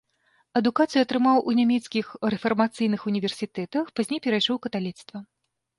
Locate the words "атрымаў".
1.05-1.37